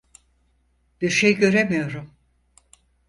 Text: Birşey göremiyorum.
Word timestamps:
Birşey 1.01 1.35
göremiyorum. 1.35 2.13